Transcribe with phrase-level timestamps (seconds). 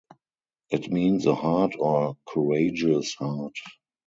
[0.71, 3.53] It means a heart or courageous heart.